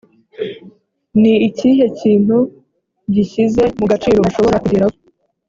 ni 1.21 1.33
ikihe 1.47 1.85
kintu 1.99 2.37
gishyize 3.13 3.63
mu 3.79 3.85
gaciro 3.91 4.17
ushobora 4.29 4.61
kugeraho? 4.63 4.95